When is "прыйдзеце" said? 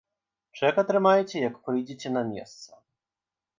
1.67-2.15